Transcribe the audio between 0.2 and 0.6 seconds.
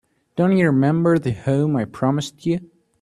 Don't